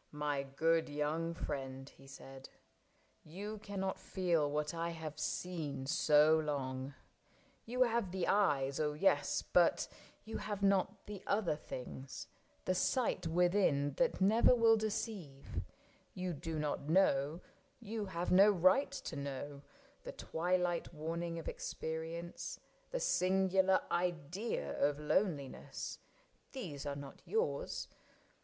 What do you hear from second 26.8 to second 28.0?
are not yours.